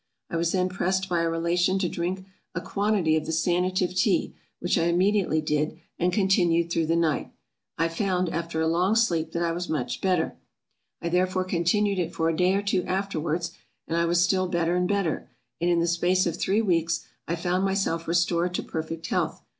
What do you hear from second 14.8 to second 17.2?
better; and in the space of three weeks,